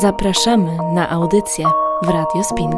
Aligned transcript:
Zapraszamy 0.00 0.76
na 0.94 1.10
audycję 1.10 1.66
w 2.02 2.08
Radio 2.08 2.44
Spin. 2.44 2.70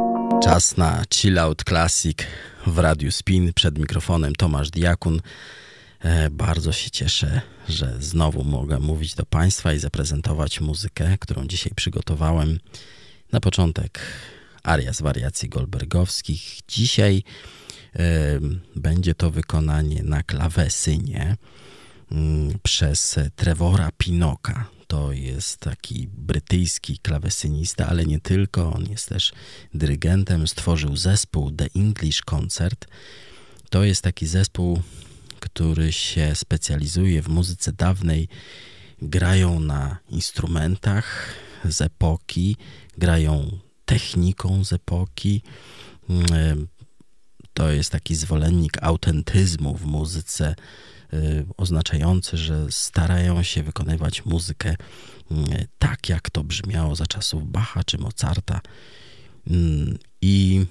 Czas 0.43 0.77
na 0.77 1.03
Chill 1.15 1.39
Out 1.39 1.65
Classic 1.65 2.19
w 2.67 2.79
Radiu 2.79 3.13
Spin. 3.13 3.53
Przed 3.53 3.79
mikrofonem 3.79 4.35
Tomasz 4.35 4.71
Diakun. 4.71 5.21
E, 6.01 6.31
bardzo 6.31 6.73
się 6.73 6.91
cieszę, 6.91 7.41
że 7.69 7.95
znowu 8.01 8.45
mogę 8.45 8.79
mówić 8.81 9.15
do 9.15 9.27
Państwa 9.27 9.73
i 9.73 9.79
zaprezentować 9.79 10.61
muzykę, 10.61 11.19
którą 11.21 11.47
dzisiaj 11.47 11.73
przygotowałem. 11.77 12.59
Na 13.33 13.41
początek 13.41 14.01
aria 14.63 14.93
z 14.93 15.03
wariacji 15.03 15.49
Goldbergowskich. 15.49 16.61
Dzisiaj 16.69 17.23
y, 17.97 18.01
będzie 18.77 19.15
to 19.15 19.31
wykonanie 19.31 20.03
na 20.03 20.23
klawesynie 20.23 21.37
y, 22.13 22.17
przez 22.63 23.19
Trevora 23.37 23.89
Pinoka. 23.99 24.78
To 24.89 25.13
jest 25.13 25.61
taki 25.61 26.09
brytyjski 26.09 26.99
klawesynista, 26.99 27.87
ale 27.87 28.07
nie 28.07 28.21
tylko. 28.21 28.73
On 28.73 28.87
jest 28.91 29.09
też 29.09 29.33
dyrygentem. 29.75 30.49
Stworzył 30.49 30.97
zespół 30.97 31.51
The 31.51 31.67
English 31.77 32.23
Concert. 32.23 32.87
To 33.71 33.85
jest 33.85 34.03
taki 34.03 34.27
zespół, 34.27 34.83
który 35.41 35.93
się 35.93 36.35
specjalizuje 36.35 37.23
w 37.23 37.29
muzyce 37.29 37.73
dawnej. 37.73 38.29
Grają 39.03 39.61
na 39.61 39.99
instrumentach 40.09 41.35
z 41.65 41.81
epoki, 41.81 42.57
grają 42.99 43.59
techniką 43.85 44.65
z 44.65 44.73
epoki. 44.73 45.43
Mm, 46.11 46.69
to 47.55 47.71
jest 47.71 47.91
taki 47.91 48.15
zwolennik 48.15 48.79
autentyzmu 48.83 49.77
w 49.77 49.87
muzyce, 49.87 50.55
oznaczający, 51.57 52.37
że 52.37 52.67
starają 52.71 53.43
się 53.43 53.63
wykonywać 53.63 54.25
muzykę 54.25 54.77
mm, 55.31 55.47
tak, 55.79 56.09
jak 56.09 56.31
to 56.31 56.45
brzmiało 56.45 56.97
za 56.97 57.07
czasów 57.07 57.51
Bacha 57.51 57.85
czy 57.85 57.99
Mozarta. 57.99 58.61
Mm, 59.51 59.99
I 60.23 60.65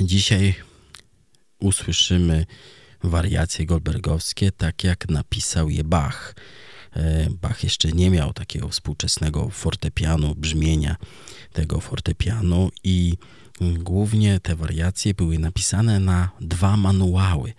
dzisiaj 0.00 0.54
usłyszymy 1.58 2.46
wariacje 3.04 3.66
goldbergowskie, 3.66 4.52
tak 4.52 4.84
jak 4.84 5.08
napisał 5.08 5.70
je 5.70 5.84
Bach. 5.84 6.34
E, 6.96 7.30
Bach 7.30 7.64
jeszcze 7.64 7.92
nie 7.92 8.10
miał 8.10 8.32
takiego 8.32 8.68
współczesnego 8.68 9.48
fortepianu, 9.48 10.34
brzmienia 10.34 10.96
tego 11.52 11.80
fortepianu 11.80 12.70
i 12.84 13.16
głównie 13.60 14.40
te 14.40 14.56
wariacje 14.56 15.14
były 15.14 15.38
napisane 15.38 16.00
na 16.00 16.30
dwa 16.40 16.76
manuały. 16.76 17.52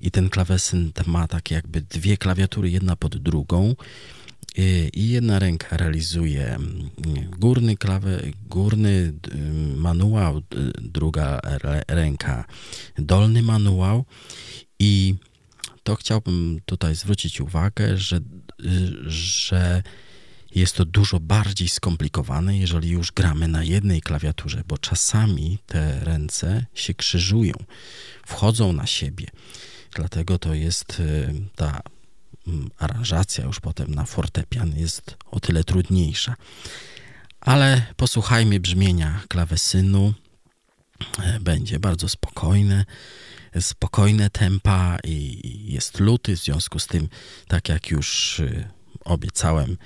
I 0.00 0.10
ten 0.10 0.30
klawesyn 0.30 0.92
ma 1.06 1.28
tak 1.28 1.50
jakby 1.50 1.80
dwie 1.80 2.16
klawiatury, 2.16 2.70
jedna 2.70 2.96
pod 2.96 3.16
drugą. 3.16 3.74
E, 4.58 4.88
I 4.88 5.08
jedna 5.08 5.38
ręka 5.38 5.76
realizuje 5.76 6.54
mm, 6.54 6.90
górny, 7.38 7.76
klawe, 7.76 8.20
górny 8.48 9.12
manuał, 9.76 10.42
druga 10.80 11.40
ręka 11.88 12.44
dolny 12.98 13.42
manuał. 13.42 14.04
I 14.78 15.14
to 15.82 15.94
chciałbym 15.94 16.60
tutaj 16.64 16.94
zwrócić 16.94 17.40
uwagę, 17.40 17.96
że, 17.96 18.20
że 19.06 19.82
jest 20.54 20.76
to 20.76 20.84
dużo 20.84 21.20
bardziej 21.20 21.68
skomplikowane, 21.68 22.58
jeżeli 22.58 22.90
już 22.90 23.12
gramy 23.12 23.48
na 23.48 23.64
jednej 23.64 24.00
klawiaturze, 24.00 24.62
bo 24.68 24.78
czasami 24.78 25.58
te 25.66 26.00
ręce 26.04 26.66
się 26.74 26.94
krzyżują, 26.94 27.54
wchodzą 28.26 28.72
na 28.72 28.86
siebie. 28.86 29.26
Dlatego 29.94 30.38
to 30.38 30.54
jest 30.54 31.00
y, 31.00 31.34
ta 31.56 31.80
mm, 32.46 32.70
aranżacja 32.78 33.44
już 33.44 33.60
potem 33.60 33.94
na 33.94 34.04
fortepian 34.04 34.78
jest 34.78 35.16
o 35.30 35.40
tyle 35.40 35.64
trudniejsza. 35.64 36.34
Ale 37.40 37.82
posłuchajmy 37.96 38.60
brzmienia 38.60 39.20
klawesynu. 39.28 40.14
E, 41.22 41.40
będzie 41.40 41.80
bardzo 41.80 42.08
spokojne 42.08 42.84
spokojne 43.60 44.30
tempa 44.30 44.98
i 45.04 45.72
jest 45.72 46.00
luty, 46.00 46.36
w 46.36 46.40
związku 46.40 46.78
z 46.78 46.86
tym, 46.86 47.08
tak 47.48 47.68
jak 47.68 47.90
już 47.90 48.38
y, 48.40 48.68
obiecałem, 49.04 49.76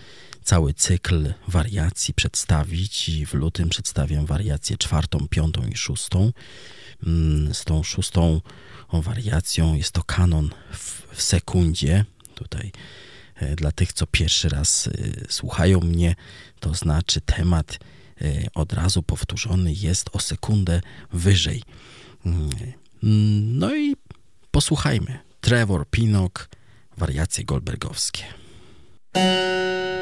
cały 0.44 0.74
cykl 0.74 1.34
wariacji 1.48 2.14
przedstawić 2.14 3.08
i 3.08 3.26
w 3.26 3.34
lutym 3.34 3.68
przedstawiam 3.68 4.26
wariację 4.26 4.76
czwartą, 4.78 5.28
piątą 5.30 5.66
i 5.66 5.76
szóstą. 5.76 6.32
Mm, 7.06 7.54
z 7.54 7.64
tą 7.64 7.82
szóstą 7.82 8.40
wariacją 8.92 9.74
jest 9.74 9.92
to 9.92 10.02
kanon 10.02 10.50
w, 10.72 11.02
w 11.12 11.22
sekundzie. 11.22 12.04
Tutaj 12.34 12.72
e, 13.34 13.56
dla 13.56 13.72
tych, 13.72 13.92
co 13.92 14.06
pierwszy 14.06 14.48
raz 14.48 14.86
e, 14.86 14.92
słuchają 15.28 15.80
mnie, 15.80 16.14
to 16.60 16.74
znaczy 16.74 17.20
temat 17.20 17.78
e, 18.20 18.46
od 18.54 18.72
razu 18.72 19.02
powtórzony 19.02 19.72
jest 19.72 20.10
o 20.12 20.20
sekundę 20.20 20.80
wyżej. 21.12 21.62
Mm, 22.26 22.50
no 23.58 23.76
i 23.76 23.96
posłuchajmy. 24.50 25.18
Trevor 25.40 25.90
Pinok, 25.90 26.48
wariacje 26.96 27.44
goldbergowskie. 27.44 28.41
you 29.14 30.01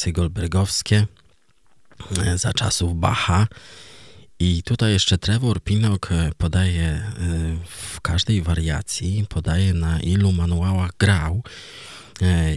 wariacje 0.00 0.12
goldbergowskie 0.12 1.06
e, 2.26 2.38
za 2.38 2.52
czasów 2.52 2.94
Bacha. 3.00 3.46
I 4.38 4.62
tutaj 4.62 4.92
jeszcze 4.92 5.18
Trevor 5.18 5.62
Pinnock 5.62 6.12
e, 6.12 6.30
podaje 6.38 6.82
e, 6.82 7.02
w 7.66 8.00
każdej 8.00 8.42
wariacji, 8.42 9.26
podaje 9.28 9.74
na 9.74 10.00
ilu 10.00 10.32
manuałach 10.32 10.90
grał 10.98 11.42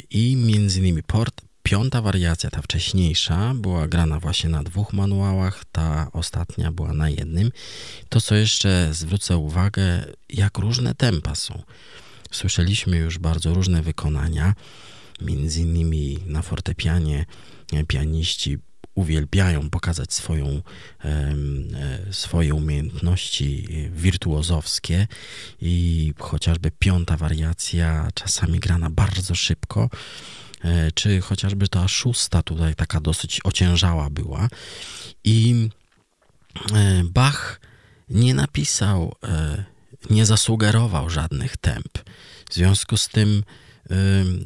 i 0.10 0.36
między 0.36 0.80
innymi 0.80 1.04
port, 1.04 1.42
piąta 1.64 2.02
wariacja, 2.02 2.50
ta 2.50 2.62
wcześniejsza, 2.62 3.54
była 3.56 3.88
grana 3.88 4.20
właśnie 4.20 4.50
na 4.50 4.64
dwóch 4.64 4.94
manuałach, 4.94 5.64
ta 5.72 6.08
ostatnia 6.14 6.72
była 6.72 6.94
na 6.94 7.10
jednym. 7.10 7.52
To, 8.10 8.22
co 8.22 8.36
jeszcze 8.36 8.90
zwrócę 8.92 9.38
uwagę, 9.38 10.06
jak 10.30 10.58
różne 10.58 10.96
tempa 10.96 11.36
są. 11.36 11.64
Słyszeliśmy 12.32 12.98
już 12.98 13.20
bardzo 13.20 13.54
różne 13.54 13.82
wykonania. 13.82 14.54
Między 15.24 15.62
innymi 15.62 16.20
na 16.26 16.42
fortepianie 16.42 17.26
e, 17.74 17.84
pianiści 17.84 18.58
uwielbiają 18.96 19.70
pokazać 19.70 20.14
swoją, 20.14 20.62
e, 21.06 21.36
swoje 22.12 22.54
umiejętności 22.54 23.68
wirtuozowskie 23.92 25.08
i 25.62 26.14
chociażby 26.20 26.72
piąta 26.80 27.18
wariacja 27.18 28.08
czasami 28.14 28.60
grana 28.60 28.90
bardzo 28.90 29.36
szybko, 29.36 29.90
e, 30.64 30.92
czy 30.92 31.22
chociażby 31.22 31.68
ta 31.68 31.88
szósta 31.88 32.44
tutaj 32.44 32.76
taka 32.76 33.02
dosyć 33.02 33.40
ociężała 33.44 34.10
była 34.10 34.48
i 35.24 35.70
Bach 37.04 37.62
nie 38.10 38.34
napisał, 38.34 39.16
nie 40.10 40.26
zasugerował 40.26 41.10
żadnych 41.10 41.58
temp. 41.58 42.00
W 42.50 42.54
związku 42.54 42.98
z 42.98 43.08
tym 43.08 43.44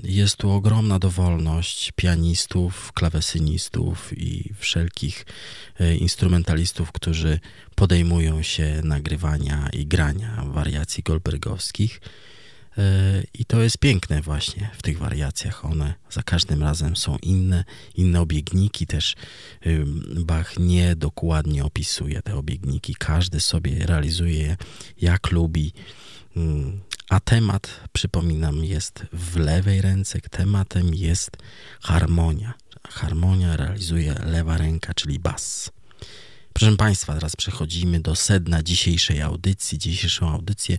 jest 0.04 0.38
tu 0.38 0.52
ogromna 0.52 1.00
dowolność 1.00 1.92
pianistów, 1.96 2.94
klawesynistów 2.94 4.18
i 4.18 4.54
wszelkich 4.58 5.26
e, 5.80 5.96
instrumentalistów, 5.96 6.92
którzy 6.92 7.40
podejmują 7.76 8.44
się 8.44 8.82
nagrywania 8.84 9.70
i 9.74 9.86
grania 9.86 10.44
wariacji 10.46 11.04
goldbergowskich. 11.04 12.02
E, 12.78 13.24
I 13.34 13.46
to 13.46 13.62
jest 13.62 13.78
piękne 13.78 14.22
właśnie 14.22 14.70
w 14.78 14.82
tych 14.82 14.98
wariacjach. 14.98 15.66
One 15.66 15.94
za 16.10 16.24
każdym 16.24 16.64
razem 16.64 16.96
są 16.96 17.18
inne, 17.22 17.64
inne 17.96 18.22
obiegniki 18.22 18.88
też. 18.88 19.16
Bach 20.26 20.60
nie 20.60 20.96
dokładnie 20.96 21.66
opisuje 21.66 22.22
te 22.22 22.36
obiegniki. 22.36 22.96
Każdy 22.96 23.40
sobie 23.40 23.86
realizuje 23.86 24.42
je 24.42 24.58
jak 25.02 25.32
lubi. 25.32 25.74
A 27.10 27.20
temat, 27.20 27.82
przypominam, 27.94 28.64
jest 28.64 29.06
w 29.14 29.36
lewej 29.38 29.82
ręce. 29.82 30.22
Tematem 30.22 30.96
jest 30.96 31.32
harmonia. 31.82 32.54
Harmonia 32.90 33.58
realizuje 33.58 34.16
lewa 34.26 34.58
ręka, 34.58 34.94
czyli 34.94 35.20
bas. 35.20 35.72
Proszę 36.54 36.78
Państwa, 36.78 37.14
teraz 37.14 37.36
przechodzimy 37.36 38.00
do 38.00 38.16
sedna 38.16 38.64
dzisiejszej 38.64 39.22
audycji. 39.22 39.78
Dzisiejszą 39.78 40.30
audycję 40.30 40.78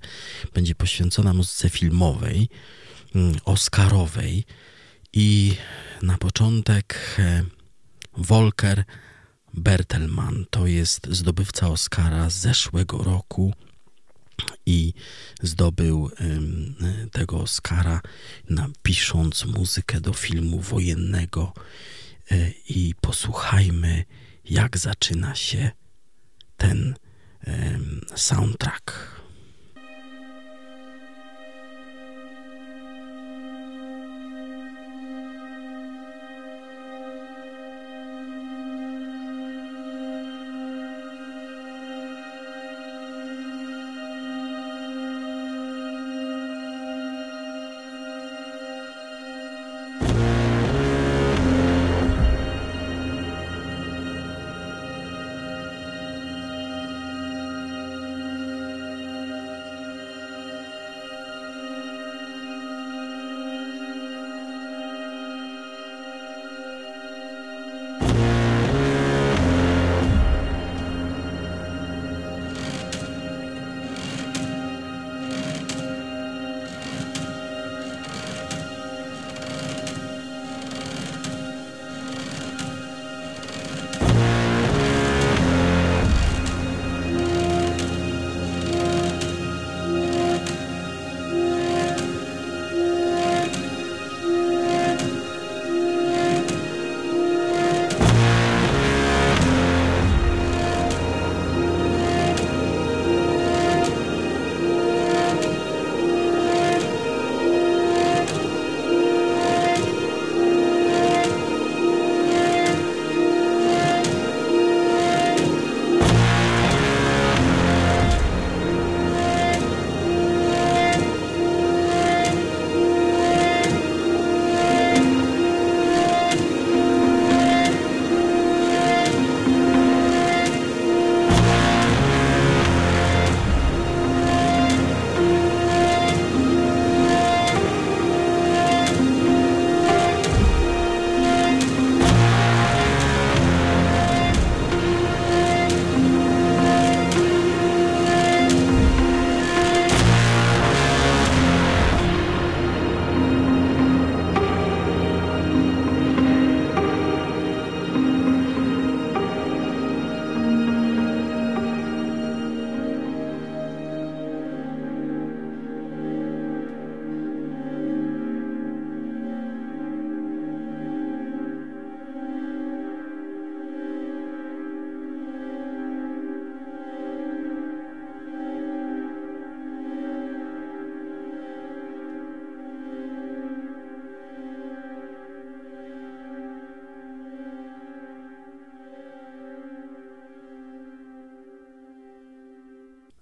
będzie 0.55 0.75
poświęcona 0.75 1.35
muzyce 1.35 1.71
filmowej, 1.71 2.49
mm, 3.15 3.37
Oscarowej. 3.45 4.45
I 5.12 5.57
na 6.03 6.19
początek 6.19 7.17
e, 7.19 7.45
Volker 8.17 8.85
Bertelmann 9.55 10.47
to 10.50 10.67
jest 10.67 11.07
zdobywca 11.11 11.69
Oscara 11.69 12.31
z 12.31 12.35
zeszłego 12.35 12.99
roku 12.99 13.55
i 14.66 14.92
zdobył 15.42 16.11
tego 17.12 17.40
Oscara 17.40 18.00
napisząc 18.50 19.45
muzykę 19.45 20.00
do 20.00 20.12
filmu 20.12 20.61
wojennego 20.61 21.52
e, 22.30 22.50
i 22.68 22.95
posłuchajmy 23.00 24.04
jak 24.45 24.78
zaczyna 24.78 25.35
się 25.35 25.71
ten 26.57 26.95
soundtrack. 28.16 29.18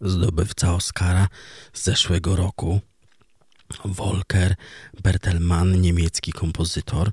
Zdobywca 0.00 0.74
Oscara 0.74 1.28
z 1.72 1.82
zeszłego 1.84 2.36
roku, 2.36 2.80
Volker 3.84 4.54
Bertelmann, 5.02 5.80
niemiecki 5.80 6.32
kompozytor. 6.32 7.10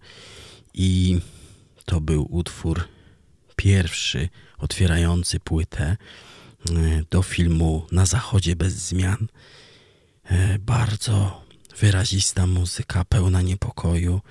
I 0.73 1.19
to 1.85 2.01
był 2.01 2.35
utwór 2.35 2.87
pierwszy 3.55 4.29
otwierający 4.57 5.39
płytę 5.39 5.83
e, 5.85 5.97
do 7.09 7.23
filmu 7.23 7.87
Na 7.91 8.05
Zachodzie 8.05 8.55
bez 8.55 8.73
zmian. 8.73 9.27
E, 10.23 10.59
bardzo 10.59 11.43
wyrazista 11.79 12.47
muzyka, 12.47 13.05
pełna 13.05 13.41
niepokoju. 13.41 14.21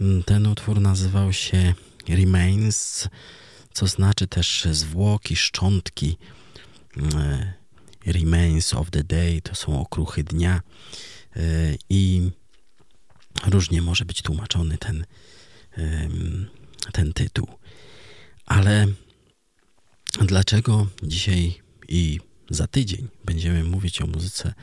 Mm, 0.00 0.22
ten 0.22 0.46
utwór 0.46 0.80
nazywał 0.80 1.32
się 1.32 1.74
Remains, 2.08 3.08
co 3.72 3.86
znaczy 3.86 4.26
też 4.26 4.68
zwłoki, 4.70 5.36
szczątki. 5.36 6.18
Remains 8.12 8.74
of 8.74 8.90
the 8.90 9.04
Day 9.04 9.40
to 9.42 9.54
są 9.54 9.80
okruchy 9.80 10.24
dnia 10.24 10.60
i 11.90 12.30
różnie 13.46 13.82
może 13.82 14.04
być 14.04 14.22
tłumaczony 14.22 14.78
ten, 14.78 15.06
ten 16.92 17.12
tytuł. 17.12 17.48
Ale 18.46 18.86
dlaczego 20.20 20.86
dzisiaj 21.02 21.54
i 21.88 22.20
za 22.50 22.66
tydzień 22.66 23.08
będziemy 23.24 23.64
mówić 23.64 24.02
o 24.02 24.06
muzyce 24.06 24.54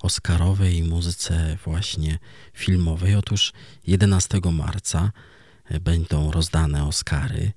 Oscarowej 0.00 0.76
i 0.76 0.82
muzyce 0.82 1.58
właśnie 1.64 2.18
filmowej? 2.54 3.14
Otóż 3.14 3.52
11 3.86 4.40
marca 4.52 5.12
będą 5.80 6.30
rozdane 6.30 6.86
Oscary 6.86 7.52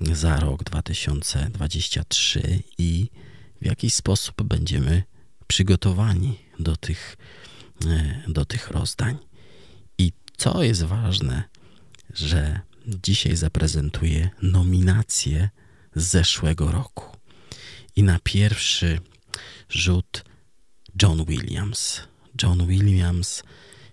za 0.00 0.40
rok 0.40 0.64
2023 0.64 2.62
i 2.78 3.08
w 3.62 3.66
jakiś 3.66 3.94
sposób 3.94 4.42
będziemy 4.42 5.02
przygotowani 5.46 6.38
do 6.58 6.76
tych, 6.76 7.16
do 8.28 8.44
tych 8.44 8.70
rozdań. 8.70 9.18
I 9.98 10.12
co 10.36 10.62
jest 10.62 10.82
ważne, 10.82 11.42
że 12.14 12.60
dzisiaj 12.86 13.36
zaprezentuję 13.36 14.30
nominacje 14.42 15.50
z 15.94 16.04
zeszłego 16.04 16.72
roku. 16.72 17.16
I 17.96 18.02
na 18.02 18.18
pierwszy 18.24 19.00
rzut 19.68 20.24
John 21.02 21.24
Williams. 21.24 22.00
John 22.42 22.66
Williams 22.66 23.42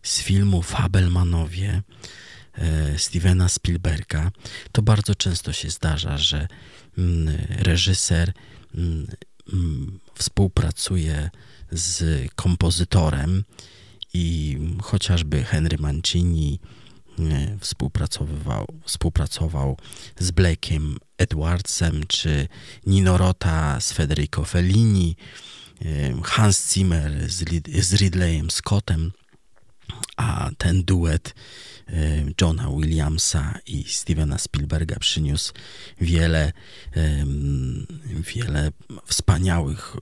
z 0.03 0.19
filmu 0.19 0.61
Fabelmanowie 0.61 1.81
e, 2.53 2.99
Stevena 2.99 3.49
Spielberga. 3.49 4.31
To 4.71 4.81
bardzo 4.81 5.15
często 5.15 5.53
się 5.53 5.69
zdarza, 5.69 6.17
że 6.17 6.47
mm, 6.97 7.37
reżyser 7.49 8.33
mm, 8.75 9.07
współpracuje 10.15 11.29
z 11.71 12.27
kompozytorem 12.35 13.43
i 14.13 14.57
chociażby 14.81 15.43
Henry 15.43 15.77
Mancini 15.77 16.59
współpracowywał, 17.59 18.65
współpracował 18.85 19.77
z 20.19 20.31
Blake'em 20.31 20.95
Edwardsem, 21.17 22.03
czy 22.07 22.47
Nino 22.85 23.17
Rota 23.17 23.81
z 23.81 23.91
Federico 23.91 24.45
Fellini, 24.45 25.15
Hans 26.23 26.73
Zimmer 26.73 27.31
z, 27.31 27.43
z 27.85 27.93
Ridleyem 27.93 28.51
Scottem, 28.51 29.11
a 30.17 30.49
ten 30.57 30.83
duet 30.83 31.35
Johna 32.41 32.69
Williamsa 32.69 33.59
i 33.67 33.83
Stevena 33.83 34.37
Spielberga 34.37 34.99
przyniósł 34.99 35.53
wiele, 36.01 36.51
wiele 38.35 38.71
wspaniałych 39.05 39.97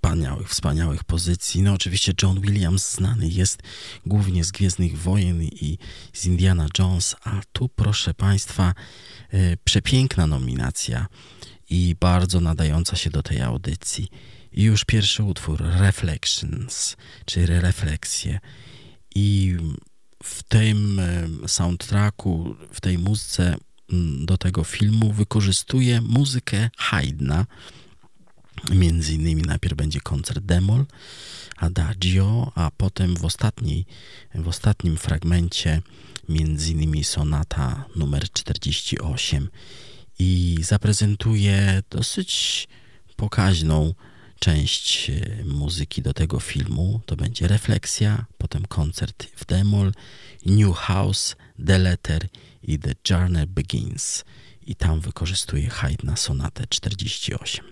wspaniałych, 0.00 0.48
wspaniałych 0.48 1.04
pozycji. 1.04 1.62
No 1.62 1.72
oczywiście 1.72 2.12
John 2.22 2.40
Williams 2.40 2.94
znany 2.94 3.28
jest 3.28 3.62
głównie 4.06 4.44
z 4.44 4.50
Gwiezdnych 4.50 4.98
Wojen 4.98 5.42
i 5.42 5.78
z 6.12 6.26
Indiana 6.26 6.66
Jones, 6.78 7.16
a 7.24 7.40
tu 7.52 7.68
proszę 7.68 8.14
Państwa 8.14 8.74
e, 9.30 9.56
przepiękna 9.56 10.26
nominacja 10.26 11.06
i 11.70 11.96
bardzo 12.00 12.40
nadająca 12.40 12.96
się 12.96 13.10
do 13.10 13.22
tej 13.22 13.40
audycji. 13.40 14.08
I 14.52 14.62
już 14.62 14.84
pierwszy 14.84 15.22
utwór, 15.22 15.62
Reflections, 15.78 16.96
czyli 17.24 17.46
refleksje. 17.46 18.40
I 19.14 19.56
w 20.22 20.42
tym 20.42 20.98
e, 20.98 21.48
soundtracku, 21.48 22.56
w 22.72 22.80
tej 22.80 22.98
muzyce 22.98 23.56
do 24.24 24.38
tego 24.38 24.64
filmu 24.64 25.12
wykorzystuje 25.12 26.00
muzykę 26.00 26.70
Haydna, 26.76 27.46
Między 28.74 29.14
innymi 29.14 29.42
najpierw 29.42 29.76
będzie 29.76 30.00
koncert 30.00 30.44
Demol, 30.44 30.86
Adagio, 31.56 32.52
a 32.54 32.70
potem 32.76 33.16
w, 33.16 33.24
ostatniej, 33.24 33.86
w 34.34 34.48
ostatnim 34.48 34.96
fragmencie 34.96 35.82
między 36.28 36.72
innymi 36.72 37.04
sonata 37.04 37.84
numer 37.96 38.30
48 38.32 39.48
i 40.18 40.58
zaprezentuje 40.62 41.82
dosyć 41.90 42.68
pokaźną 43.16 43.94
część 44.40 45.10
e, 45.10 45.44
muzyki 45.44 46.02
do 46.02 46.14
tego 46.14 46.40
filmu. 46.40 47.00
To 47.06 47.16
będzie 47.16 47.48
refleksja, 47.48 48.26
potem 48.38 48.66
koncert 48.66 49.24
w 49.36 49.44
Demol, 49.44 49.92
New 50.46 50.76
House, 50.76 51.36
The 51.66 51.78
Letter 51.78 52.28
i 52.62 52.78
The 52.78 52.94
Journey 53.10 53.46
Begins. 53.46 54.24
I 54.66 54.74
tam 54.74 55.00
wykorzystuje 55.00 55.68
Haydna 55.70 56.16
sonatę 56.16 56.64
48. 56.68 57.64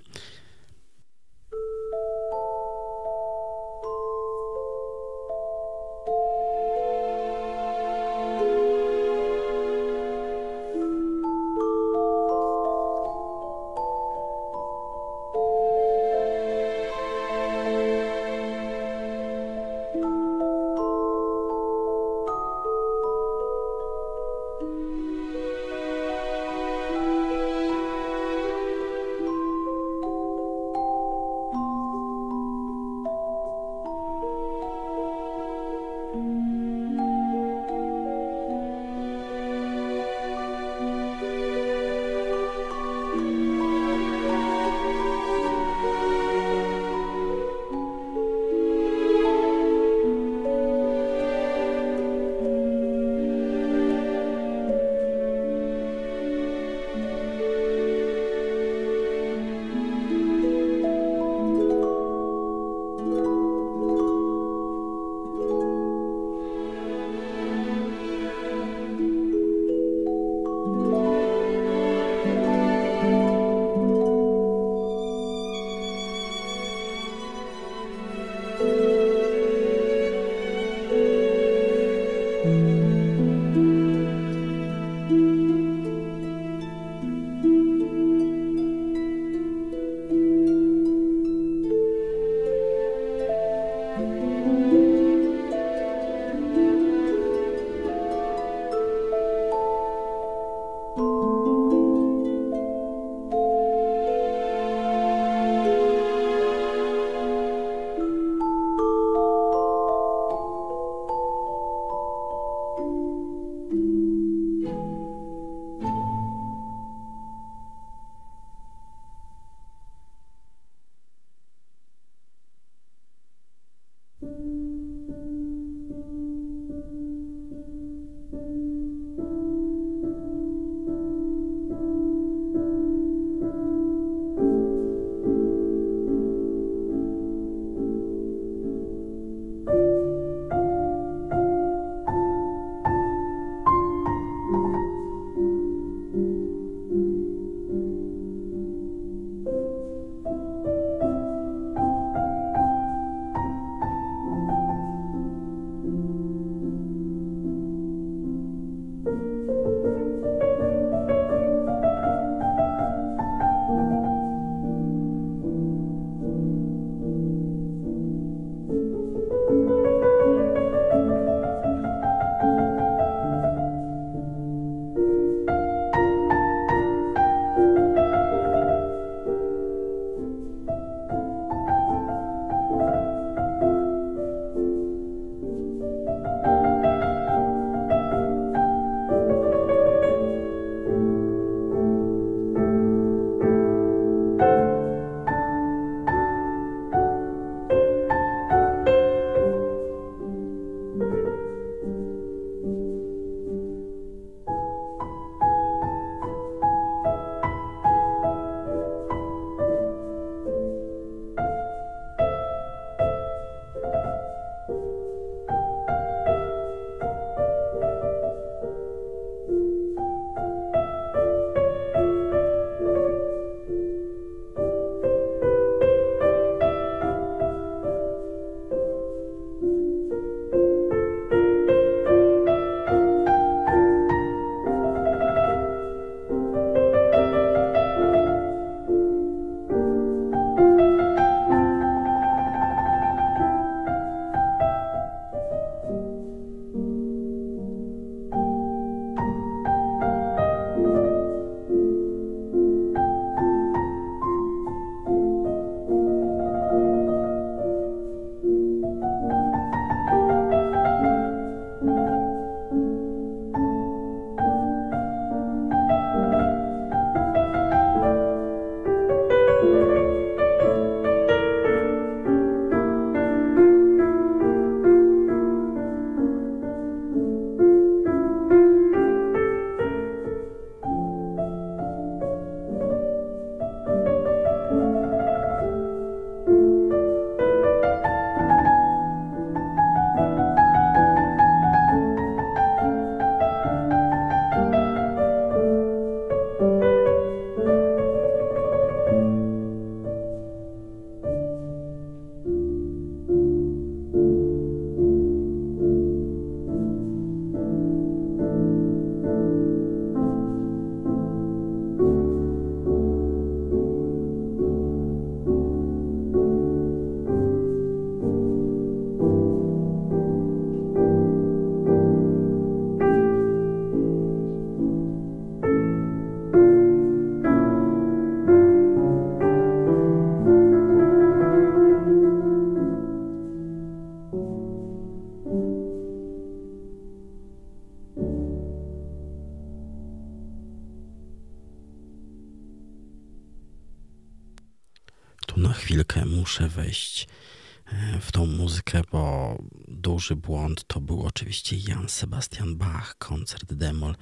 błąd 350.48 350.84
to 350.86 351.00
był 351.00 351.26
oczywiście 351.26 351.76
Jan 351.76 352.08
Sebastian 352.08 352.76
Bach, 352.76 353.18
koncert 353.18 353.74
Demol 353.74 354.14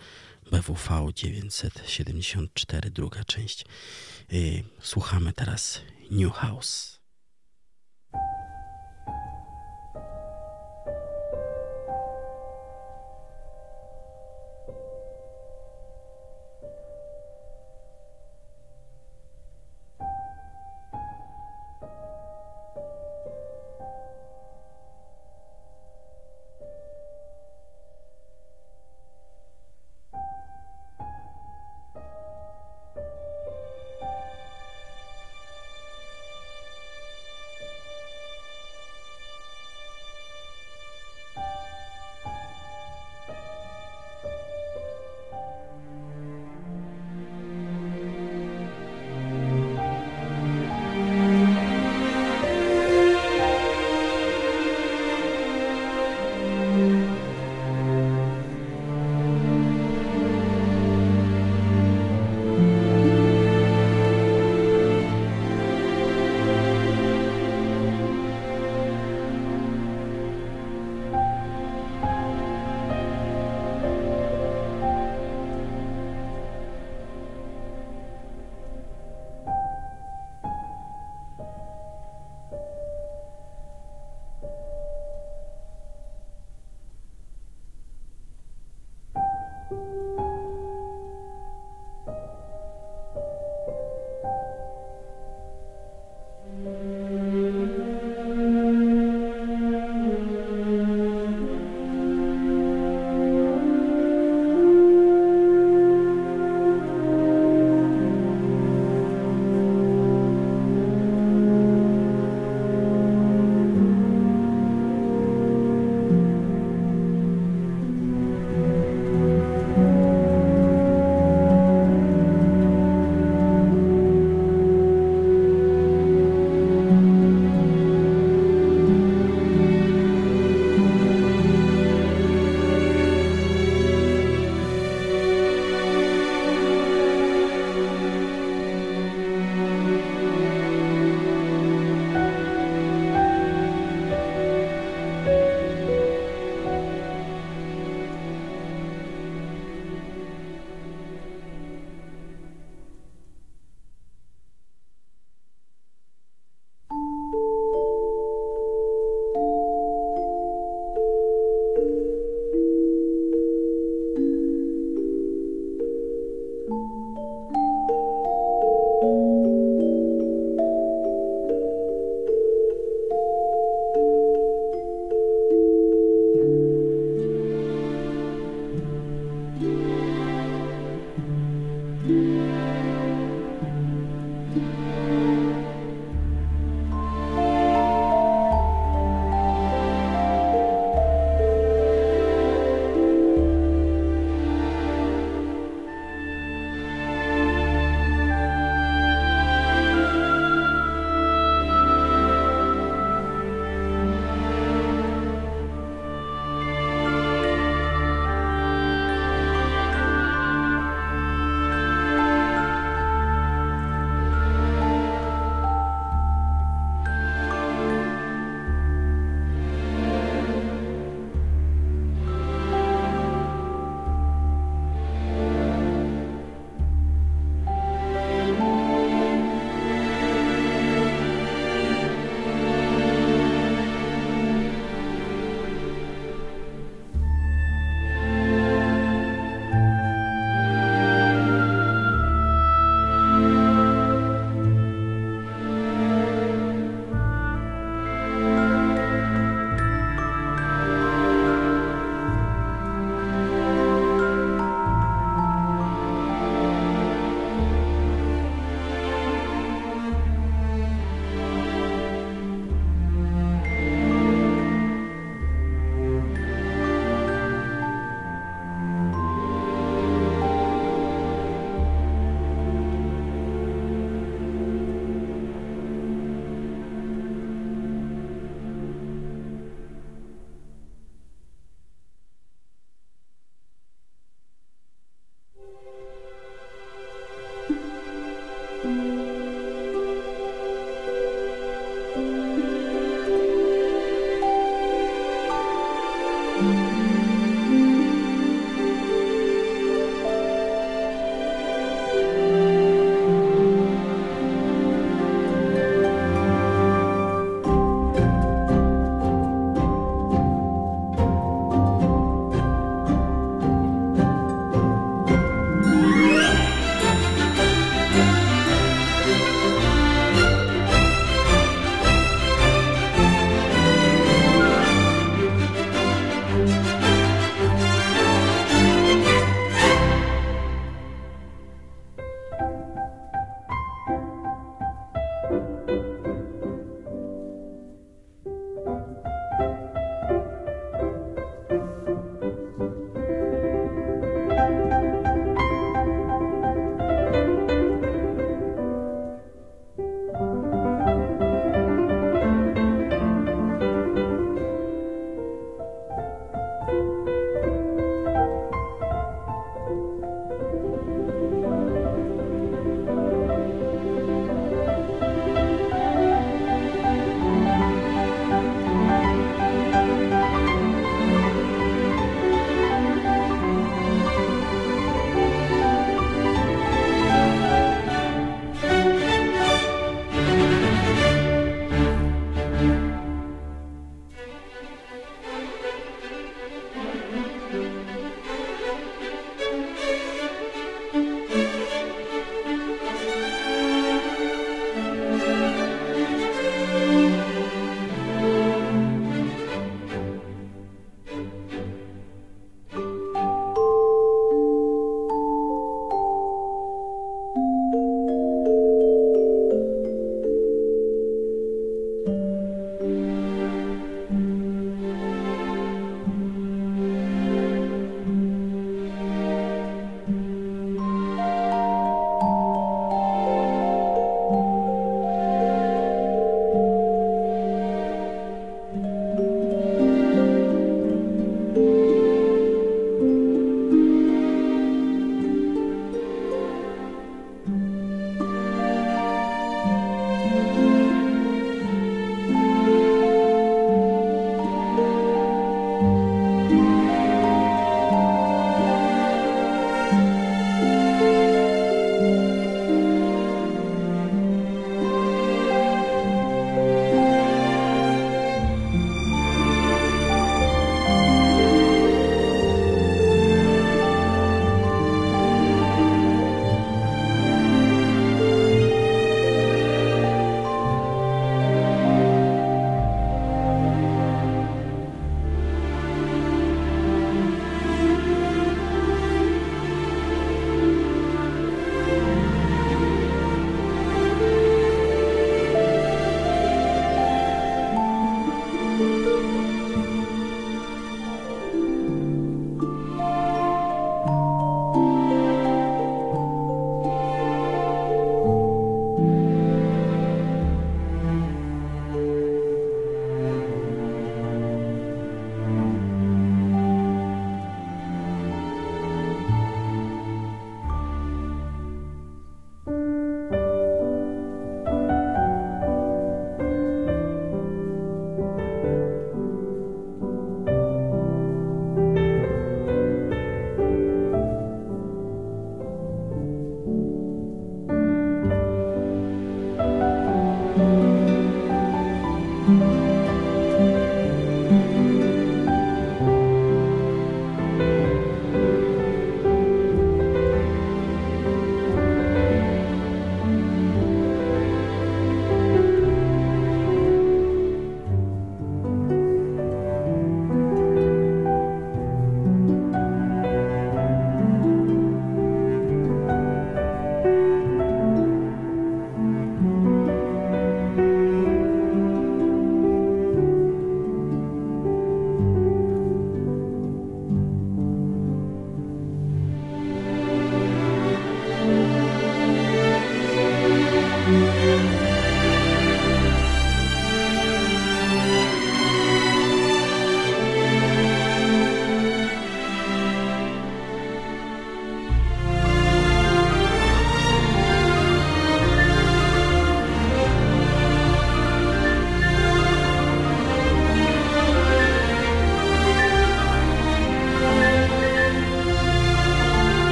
BWV 0.50 1.08
974, 1.14 2.90
druga 2.90 3.24
część. 3.24 3.64
E, 4.32 4.36
słuchamy 4.80 5.32
teraz 5.32 5.80
New 6.10 6.32
House. 6.32 6.95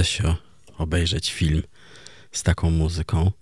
Chce 0.00 0.12
się 0.12 0.34
obejrzeć 0.78 1.32
film 1.32 1.62
z 2.32 2.42
taką 2.42 2.70
muzyką. 2.70 3.32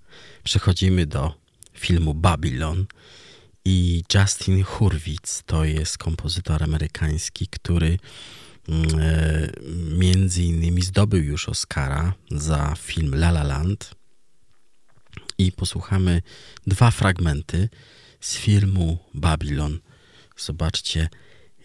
Przechodzimy 0.44 1.06
do 1.06 1.34
filmu 1.74 2.14
Babylon 2.14 2.86
i 3.64 4.02
Justin 4.14 4.64
Hurwitz 4.64 5.42
to 5.46 5.64
jest 5.64 5.98
kompozytor 5.98 6.62
amerykański, 6.62 7.46
który 7.46 7.98
mm, 8.68 9.00
e, 9.00 9.50
między 9.98 10.42
innymi 10.42 10.82
zdobył 10.82 11.22
już 11.22 11.48
Oscara 11.48 12.14
za 12.30 12.74
film 12.78 13.14
La 13.14 13.28
La 13.28 13.42
Land 13.42 13.94
i 15.38 15.52
posłuchamy 15.52 16.22
dwa 16.66 16.90
fragmenty 16.90 17.68
z 18.20 18.36
filmu 18.36 18.98
Babylon. 19.14 19.78
Zobaczcie, 20.36 21.08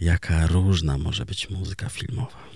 jaka 0.02 0.48
różna 0.48 0.98
może 0.98 1.26
być 1.26 1.50
muzyka 1.50 1.89
filmowa. 1.89 2.53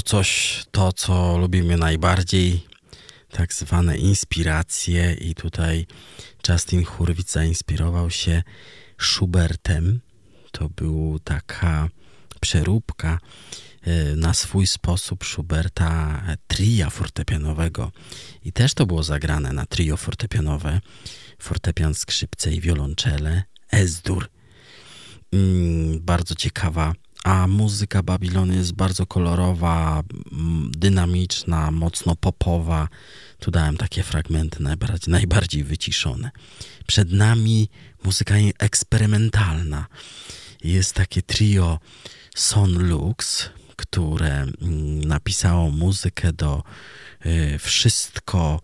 To 0.00 0.04
coś, 0.04 0.62
to 0.70 0.92
co 0.92 1.38
lubimy 1.38 1.76
najbardziej, 1.76 2.66
tak 3.30 3.54
zwane 3.54 3.98
inspiracje 3.98 5.14
i 5.14 5.34
tutaj 5.34 5.86
Justin 6.48 6.84
Hurwitz 6.84 7.32
zainspirował 7.32 8.10
się 8.10 8.42
Schubertem. 8.98 10.00
To 10.52 10.68
była 10.68 11.18
taka 11.24 11.88
przeróbka 12.40 13.18
e, 13.82 14.16
na 14.16 14.34
swój 14.34 14.66
sposób 14.66 15.24
Schuberta 15.24 16.22
tria 16.46 16.90
fortepianowego 16.90 17.92
i 18.44 18.52
też 18.52 18.74
to 18.74 18.86
było 18.86 19.02
zagrane 19.02 19.52
na 19.52 19.66
trio 19.66 19.96
fortepianowe, 19.96 20.80
fortepian, 21.38 21.94
skrzypce 21.94 22.52
i 22.52 22.60
wiolonczele, 22.60 23.42
Esdur. 23.72 24.28
Mm, 25.32 26.00
bardzo 26.00 26.34
ciekawa 26.34 26.92
a 27.24 27.46
muzyka 27.46 28.02
Babilony 28.02 28.54
jest 28.56 28.72
bardzo 28.72 29.06
kolorowa, 29.06 30.02
dynamiczna, 30.70 31.70
mocno 31.70 32.16
popowa. 32.16 32.88
Tu 33.38 33.50
dałem 33.50 33.76
takie 33.76 34.02
fragmenty 34.02 34.62
najbardziej, 34.62 35.12
najbardziej 35.12 35.64
wyciszone. 35.64 36.30
Przed 36.86 37.12
nami 37.12 37.68
muzyka 38.04 38.34
eksperymentalna. 38.58 39.86
Jest 40.64 40.94
takie 40.94 41.22
trio 41.22 41.78
Son 42.34 42.88
Lux, 42.88 43.50
które 43.76 44.32
mm, 44.40 45.04
napisało 45.04 45.70
muzykę 45.70 46.32
do 46.32 46.62
y, 47.26 47.58
Wszystko, 47.58 48.60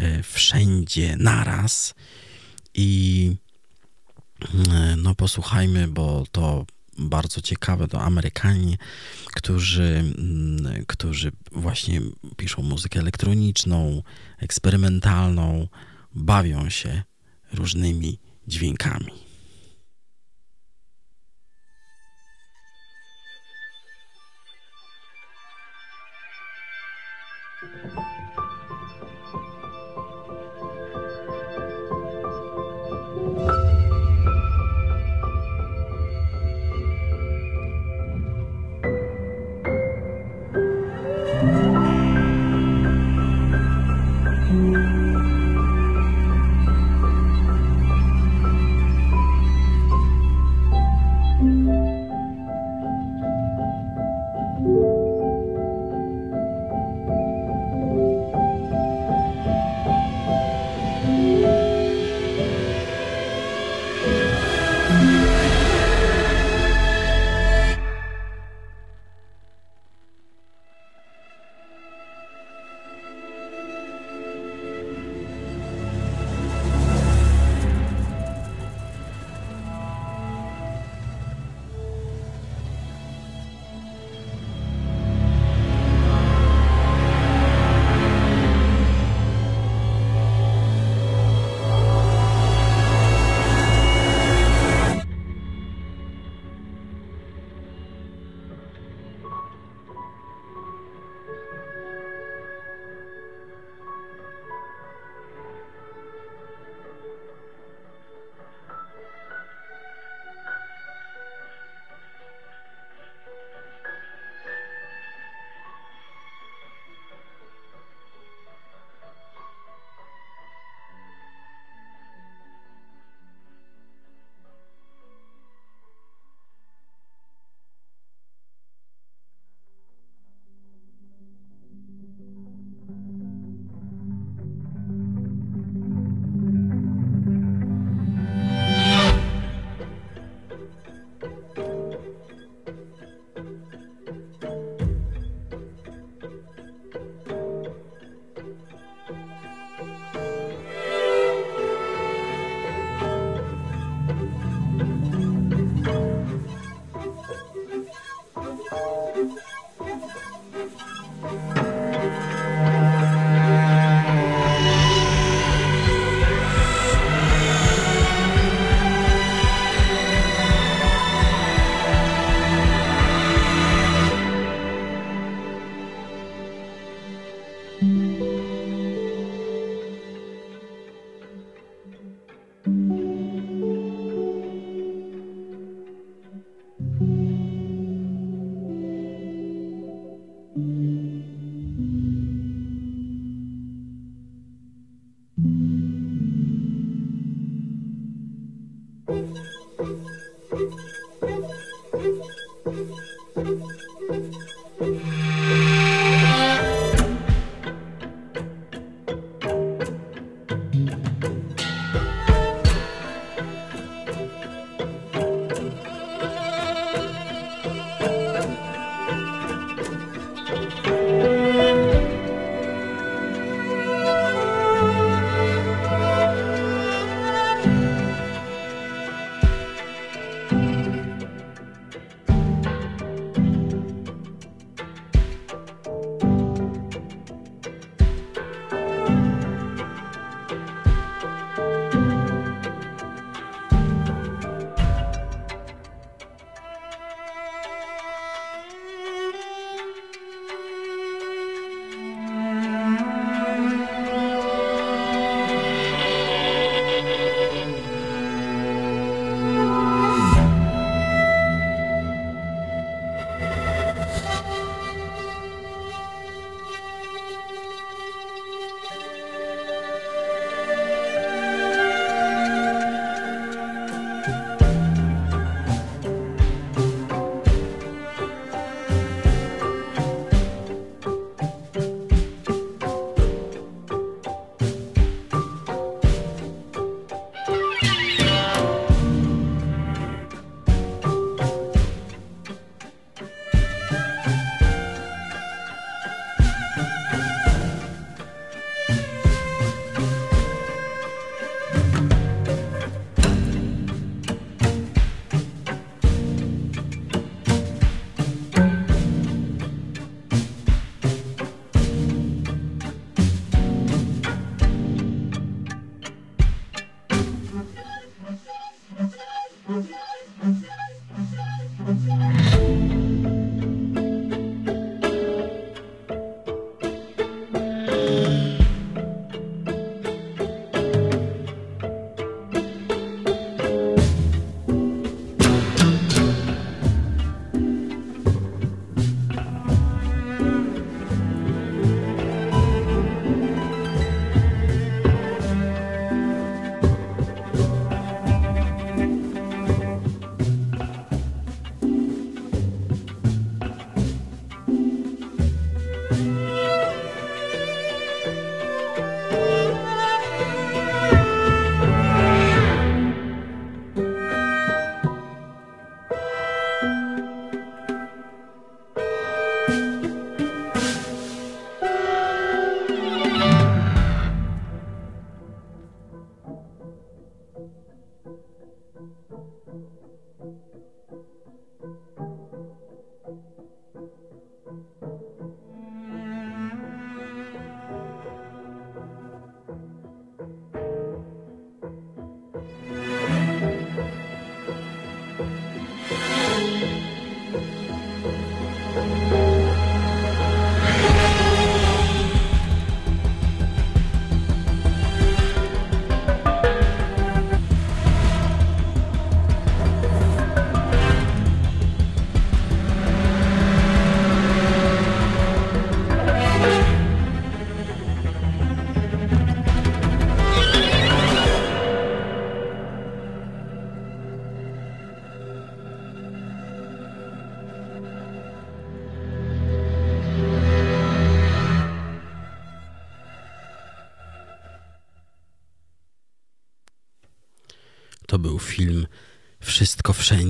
y, 0.00 0.22
Wszędzie, 0.22 1.16
Naraz. 1.18 1.94
I 2.74 3.30
y, 4.44 4.96
no 4.96 5.14
posłuchajmy, 5.14 5.88
bo 5.88 6.24
to 6.32 6.66
bardzo 6.98 7.40
ciekawe, 7.40 7.88
to 7.88 8.00
Amerykanie, 8.00 8.76
którzy, 9.34 10.04
mm, 10.18 10.84
którzy 10.86 11.32
właśnie 11.52 12.00
piszą 12.36 12.62
muzykę 12.62 13.00
elektroniczną, 13.00 14.02
eksperymentalną, 14.38 15.68
bawią 16.14 16.70
się 16.70 17.02
różnymi 17.52 18.18
dźwiękami. 18.48 19.24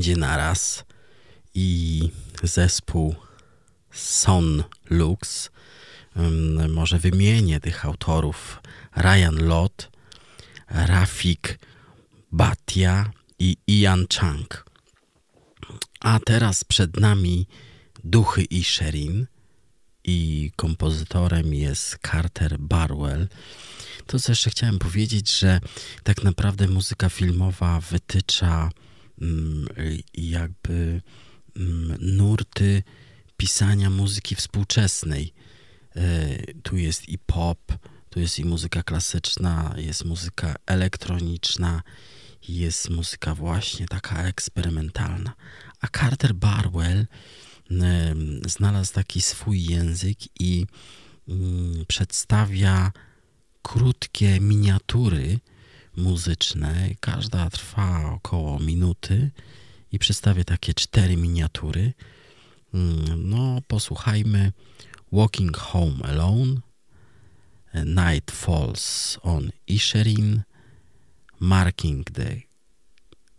Wszędzie 0.04 0.20
Naraz 0.20 0.84
i 1.54 2.08
zespół 2.42 3.14
Son 3.92 4.64
Lux. 4.90 5.50
Może 6.68 6.98
wymienię 6.98 7.60
tych 7.60 7.84
autorów. 7.84 8.60
Ryan 8.96 9.46
Lott, 9.46 9.90
Rafik 10.68 11.58
Batia 12.32 13.10
i 13.38 13.56
Ian 13.66 14.06
Chang. 14.14 14.64
A 16.00 16.20
teraz 16.26 16.64
przed 16.64 17.00
nami 17.00 17.46
Duchy 18.04 18.42
i 18.42 18.64
Sherin 18.64 19.26
i 20.04 20.50
kompozytorem 20.56 21.54
jest 21.54 21.98
Carter 22.10 22.58
Barwell. 22.58 23.28
To, 24.06 24.20
co 24.20 24.32
jeszcze 24.32 24.50
chciałem 24.50 24.78
powiedzieć, 24.78 25.38
że 25.38 25.60
tak 26.02 26.24
naprawdę 26.24 26.68
muzyka 26.68 27.08
filmowa 27.08 27.80
wytycza 27.80 28.70
jakby 30.14 31.02
mm, 31.56 31.96
nurty 32.00 32.82
pisania 33.36 33.90
muzyki 33.90 34.34
współczesnej. 34.34 35.32
E, 35.96 36.36
tu 36.62 36.76
jest 36.76 37.08
i 37.08 37.18
pop, 37.18 37.58
tu 38.10 38.20
jest 38.20 38.38
i 38.38 38.44
muzyka 38.44 38.82
klasyczna, 38.82 39.74
jest 39.76 40.04
muzyka 40.04 40.54
elektroniczna, 40.66 41.82
jest 42.48 42.90
muzyka 42.90 43.34
właśnie 43.34 43.86
taka 43.86 44.22
eksperymentalna. 44.22 45.34
A 45.80 45.88
Carter 45.98 46.34
Barwell 46.34 47.06
znalazł 48.46 48.92
taki 48.92 49.20
swój 49.20 49.64
język 49.64 50.18
i 50.40 50.66
mm, 51.28 51.84
przedstawia 51.88 52.92
krótkie 53.62 54.40
miniatury 54.40 55.38
muzyczne. 55.96 56.90
Każda 57.00 57.50
trwa 57.50 58.12
około 58.12 58.58
minuty 58.58 59.30
i 59.92 59.98
przedstawia 59.98 60.44
takie 60.44 60.74
cztery 60.74 61.16
miniatury. 61.16 61.92
Mm, 62.74 63.28
no, 63.30 63.60
posłuchajmy 63.68 64.52
Walking 65.12 65.56
Home 65.56 66.04
Alone, 66.04 66.60
Night 67.74 68.30
Falls 68.30 69.18
on 69.22 69.50
Isherin, 69.66 70.42
Marking 71.40 72.10
the 72.10 72.36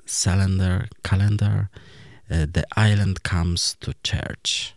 Calendar, 0.06 0.88
calendar 1.02 1.68
The 2.28 2.64
Island 2.76 3.20
Comes 3.20 3.76
to 3.80 3.92
Church. 4.04 4.76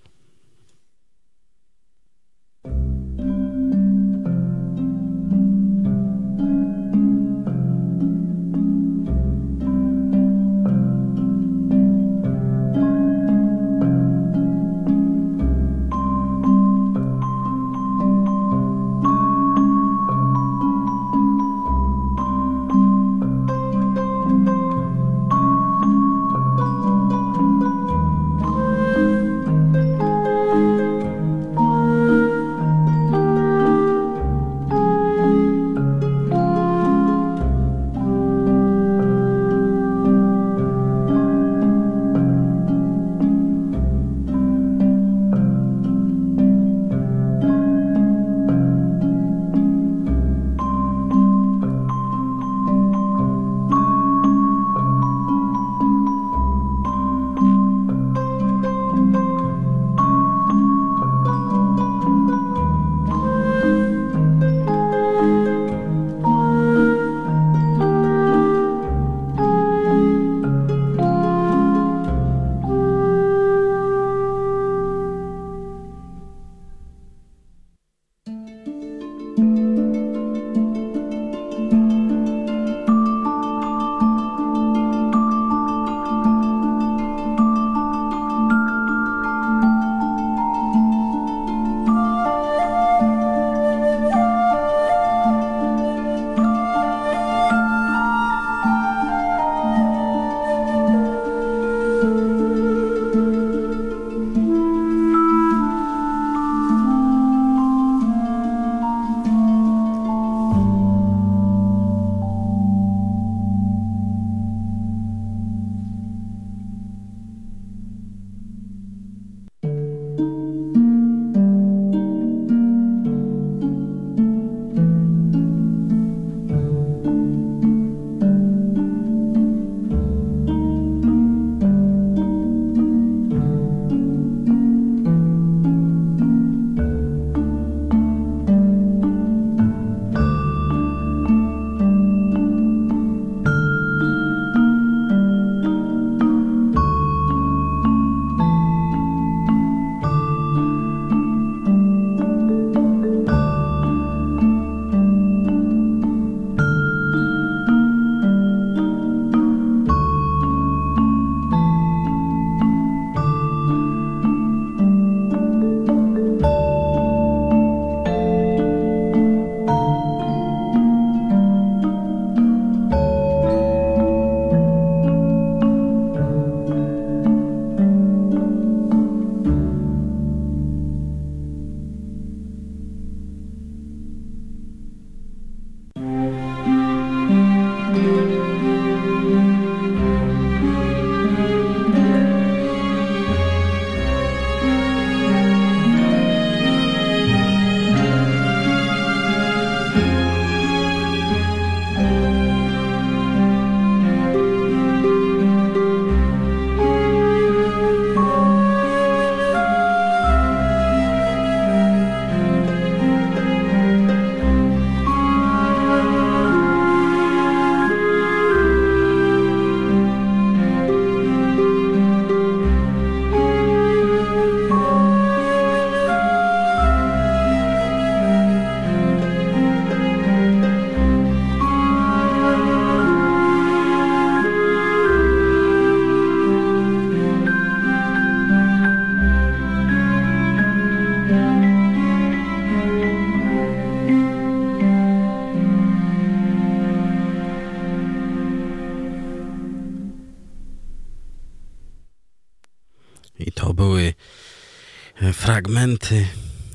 Fragmenty 255.32 256.26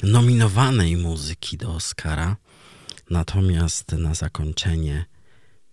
nominowanej 0.03 0.97
muzyki 0.97 1.57
do 1.57 1.73
Oscara. 1.73 2.35
Natomiast 3.09 3.91
na 3.91 4.13
zakończenie 4.13 5.05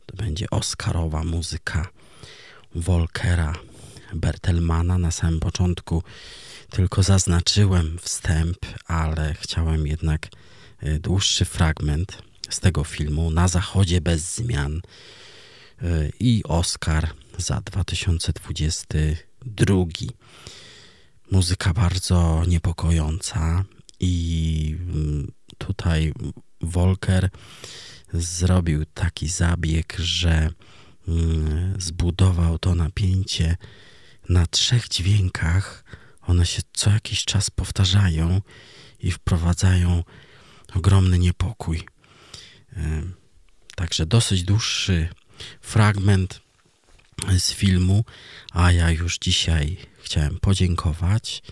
to 0.06 0.16
będzie 0.16 0.50
Oscarowa 0.50 1.24
muzyka 1.24 1.88
Volkera 2.74 3.54
Bertelmana. 4.14 4.98
Na 4.98 5.10
samym 5.10 5.40
początku 5.40 6.02
tylko 6.70 7.02
zaznaczyłem 7.02 7.98
wstęp, 7.98 8.58
ale 8.86 9.34
chciałem 9.40 9.86
jednak 9.86 10.28
y, 10.82 10.98
dłuższy 10.98 11.44
fragment 11.44 12.22
z 12.50 12.60
tego 12.60 12.84
filmu 12.84 13.30
Na 13.30 13.48
Zachodzie 13.48 14.00
bez 14.00 14.34
zmian 14.34 14.80
y, 15.82 16.12
i 16.20 16.42
Oscar 16.44 17.10
za 17.38 17.60
2022. 17.60 19.74
Muzyka 21.30 21.72
bardzo 21.72 22.44
niepokojąca 22.46 23.64
i 24.00 24.76
mm, 24.80 25.32
tutaj 25.58 26.12
Volker 26.60 27.30
zrobił 28.12 28.84
taki 28.84 29.28
zabieg, 29.28 29.96
że 29.98 30.50
mm, 31.08 31.80
zbudował 31.80 32.58
to 32.58 32.74
napięcie 32.74 33.56
na 34.28 34.46
trzech 34.46 34.88
dźwiękach. 34.88 35.84
One 36.22 36.46
się 36.46 36.62
co 36.72 36.90
jakiś 36.90 37.24
czas 37.24 37.50
powtarzają 37.50 38.40
i 39.00 39.10
wprowadzają 39.10 40.04
ogromny 40.74 41.18
niepokój. 41.18 41.86
Także 43.76 44.06
dosyć 44.06 44.42
dłuższy 44.42 45.08
fragment 45.60 46.40
z 47.38 47.52
filmu, 47.52 48.04
a 48.52 48.72
ja 48.72 48.90
już 48.90 49.18
dzisiaj 49.18 49.76
chciałem 50.02 50.38
podziękować 50.40 51.42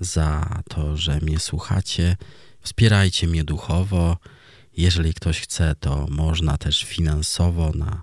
za 0.00 0.62
to, 0.68 0.96
że 0.96 1.20
mnie 1.20 1.38
słuchacie. 1.38 2.16
Wspierajcie 2.60 3.26
mnie 3.26 3.44
duchowo. 3.44 4.16
Jeżeli 4.76 5.14
ktoś 5.14 5.40
chce, 5.40 5.74
to 5.80 6.06
można 6.10 6.58
też 6.58 6.84
finansowo 6.84 7.72
na 7.74 8.02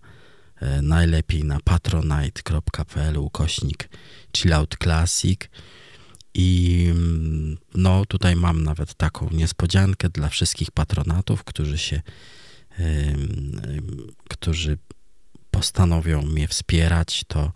e, 0.61 0.81
najlepiej 0.81 1.43
na 1.43 1.59
patronite.pl 1.63 3.17
ukośnik 3.17 3.89
chillout 4.37 4.75
classic 4.83 5.39
i 6.33 6.87
mm, 6.91 7.57
no 7.75 8.05
tutaj 8.05 8.35
mam 8.35 8.63
nawet 8.63 8.93
taką 8.93 9.29
niespodziankę 9.31 10.09
dla 10.09 10.29
wszystkich 10.29 10.71
patronatów, 10.71 11.43
którzy 11.43 11.77
się 11.77 12.01
którzy 14.29 14.77
postanowią 15.57 16.21
mnie 16.21 16.47
wspierać, 16.47 17.23
to 17.27 17.51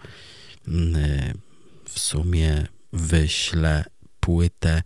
mm, 0.68 1.38
w 1.86 2.00
sumie 2.00 2.68
wyślę 2.94 3.86
płytę, 4.20 4.84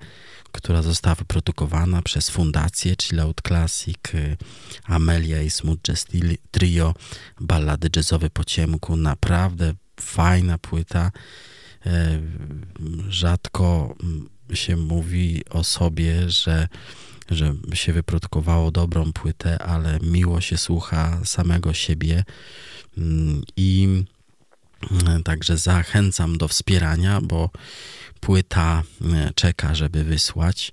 która 0.51 0.81
została 0.81 1.15
wyprodukowana 1.15 2.01
przez 2.01 2.29
fundację 2.29 2.95
Chillout 3.01 3.41
Classic, 3.47 3.97
y, 4.13 4.37
Amelia 4.83 5.41
i 5.41 5.49
Smooth 5.49 5.81
Jazz 5.81 6.05
Trio, 6.51 6.93
ballady 7.41 7.89
jazzowe 7.95 8.29
po 8.29 8.43
ciemku. 8.43 8.97
Naprawdę 8.97 9.73
fajna 9.99 10.57
płyta. 10.57 11.11
E, 11.85 12.19
rzadko 13.09 13.95
mm, 14.03 14.29
się 14.53 14.75
mówi 14.75 15.43
o 15.49 15.63
sobie, 15.63 16.29
że, 16.29 16.67
że 17.29 17.53
się 17.73 17.93
wyprodukowało 17.93 18.71
dobrą 18.71 19.13
płytę, 19.13 19.61
ale 19.61 19.99
miło 19.99 20.41
się 20.41 20.57
słucha 20.57 21.21
samego 21.25 21.73
siebie 21.73 22.23
i 23.57 24.03
mm, 24.91 25.23
także 25.23 25.57
zachęcam 25.57 26.37
do 26.37 26.47
wspierania, 26.47 27.21
bo 27.21 27.49
płyta 28.19 28.83
e, 29.13 29.31
czeka, 29.35 29.75
żeby 29.75 30.03
wysłać. 30.03 30.71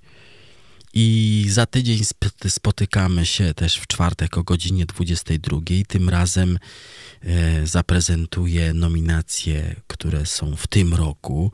I 0.95 1.45
za 1.49 1.65
tydzień 1.65 1.99
spotykamy 2.47 3.25
się 3.25 3.53
też 3.53 3.75
w 3.75 3.87
czwartek 3.87 4.37
o 4.37 4.43
godzinie 4.43 4.85
22. 4.85 5.59
Tym 5.87 6.09
razem 6.09 6.59
e, 7.21 7.67
zaprezentuję 7.67 8.73
nominacje, 8.73 9.75
które 9.87 10.25
są 10.25 10.55
w 10.55 10.67
tym 10.67 10.93
roku, 10.93 11.51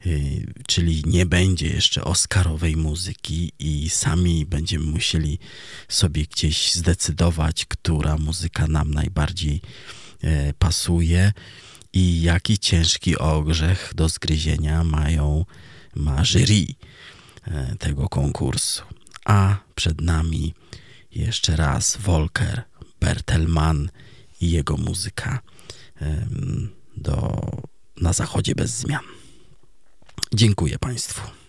e, 0.00 0.08
czyli 0.66 1.02
nie 1.06 1.26
będzie 1.26 1.66
jeszcze 1.66 2.04
Oscarowej 2.04 2.76
muzyki 2.76 3.52
i 3.58 3.90
sami 3.90 4.46
będziemy 4.46 4.84
musieli 4.84 5.38
sobie 5.88 6.24
gdzieś 6.26 6.74
zdecydować, 6.74 7.64
która 7.66 8.18
muzyka 8.18 8.66
nam 8.66 8.94
najbardziej 8.94 9.60
pasuje 10.58 11.32
i 11.92 12.22
jaki 12.22 12.58
ciężki 12.58 13.18
ogrzech 13.18 13.92
do 13.94 14.08
zgryzienia 14.08 14.84
mają 14.84 15.44
ma 15.94 16.24
jury 16.24 16.66
e, 17.46 17.76
tego 17.76 18.08
konkursu. 18.08 18.82
A 19.24 19.56
przed 19.74 20.00
nami 20.00 20.54
jeszcze 21.10 21.56
raz 21.56 21.96
Volker 21.96 22.62
Bertelmann 23.00 23.90
i 24.40 24.50
jego 24.50 24.76
muzyka 24.76 25.40
do, 26.96 27.46
na 28.00 28.12
zachodzie 28.12 28.54
bez 28.54 28.70
zmian. 28.70 29.04
Dziękuję 30.34 30.78
Państwu. 30.78 31.43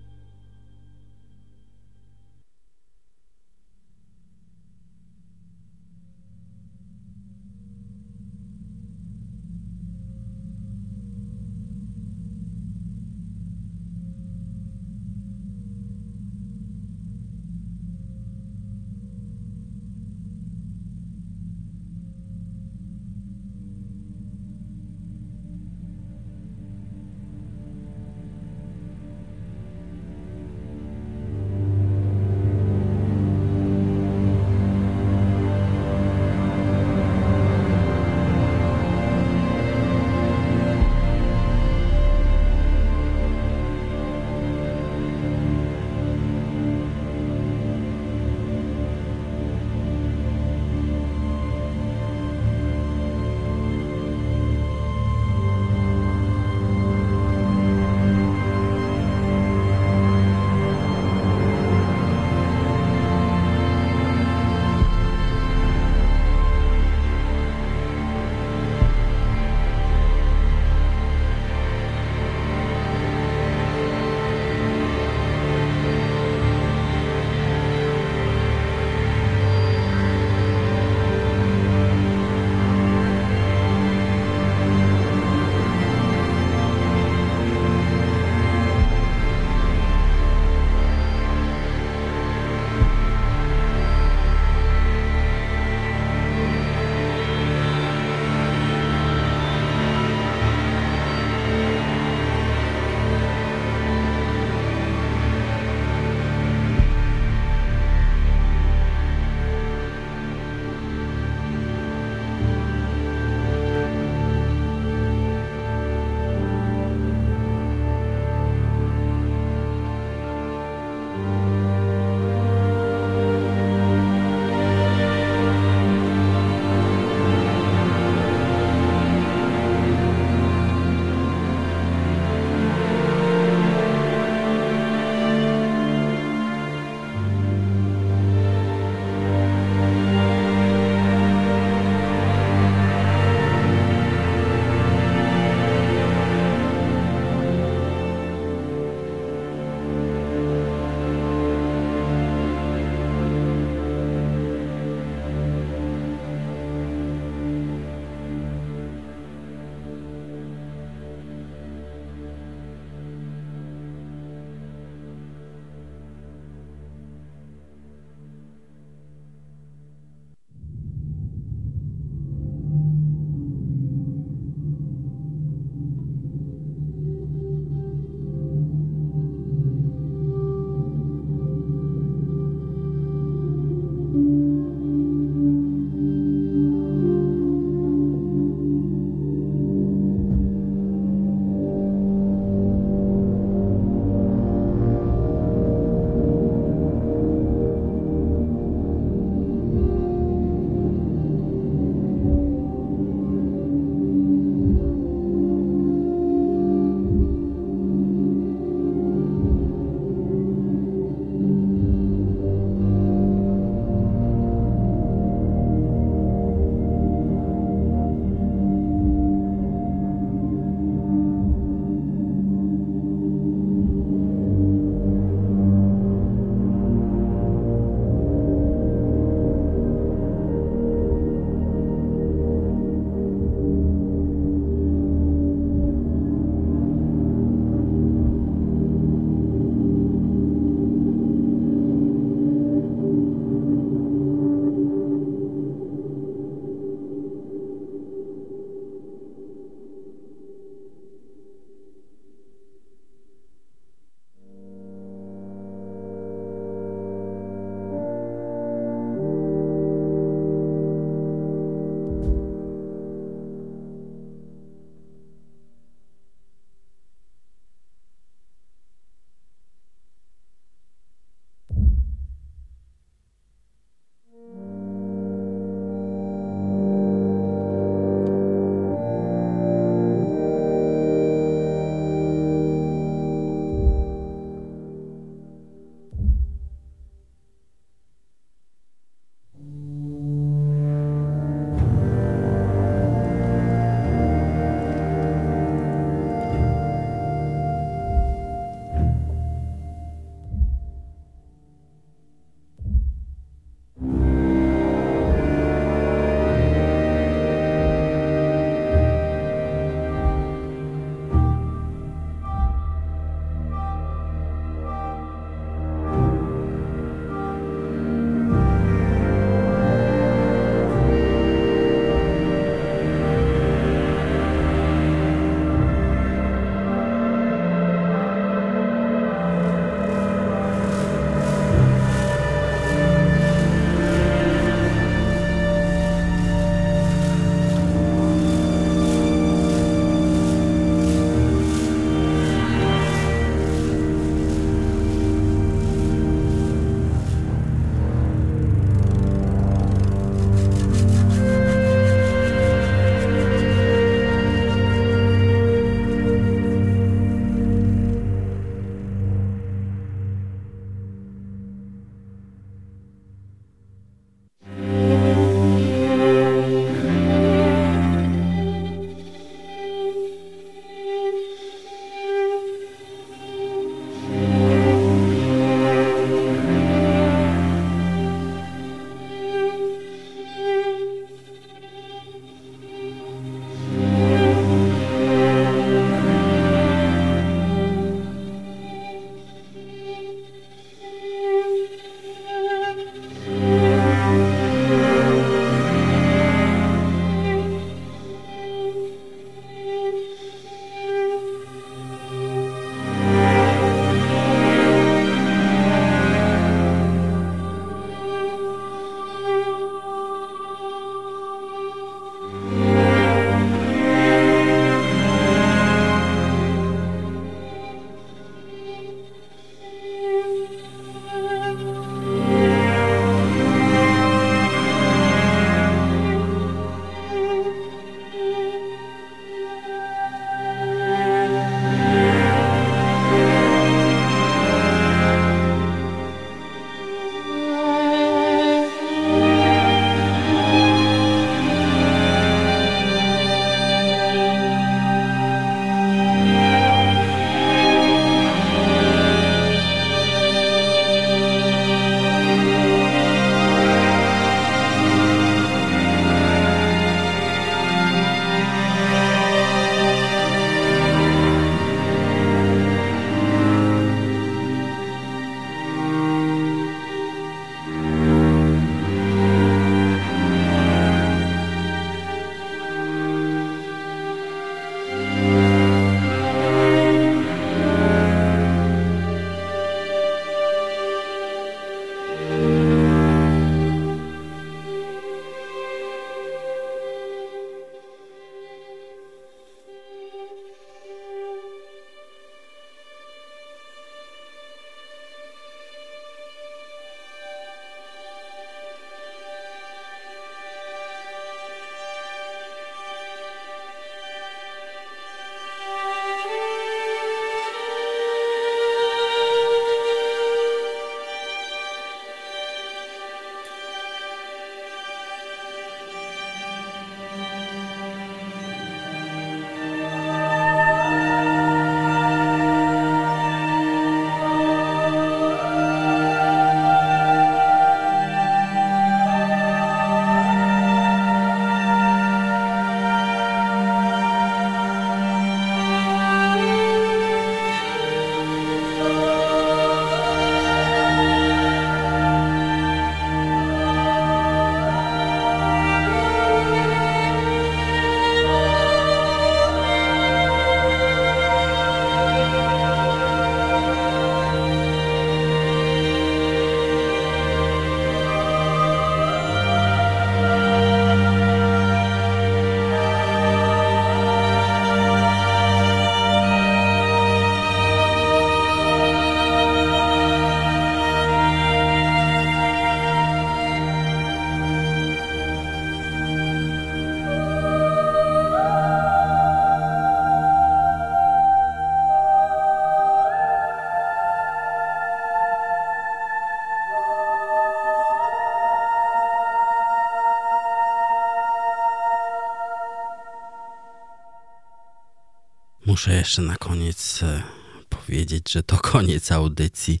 Muszę 596.00 596.14
jeszcze 596.14 596.42
na 596.42 596.56
koniec 596.56 597.22
e, 597.22 597.42
powiedzieć, 597.88 598.52
że 598.52 598.62
to 598.62 598.78
koniec 598.92 599.32
audycji. 599.32 600.00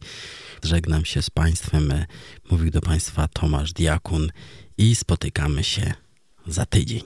Żegnam 0.62 1.04
się 1.04 1.22
z 1.22 1.30
Państwem. 1.30 1.92
E, 1.92 2.06
mówił 2.50 2.70
do 2.70 2.80
Państwa 2.80 3.28
Tomasz 3.28 3.72
Diakun 3.72 4.30
i 4.78 4.94
spotykamy 4.94 5.64
się 5.64 5.92
za 6.46 6.66
tydzień. 6.66 7.02